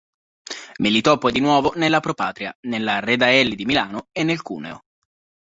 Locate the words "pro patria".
1.99-2.51